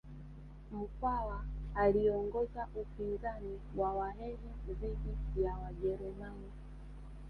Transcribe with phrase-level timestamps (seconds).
[0.71, 1.43] Mkwawa
[1.75, 4.37] aliongoza upinzani wa wahehe
[4.81, 6.51] dhidi ya wajerumani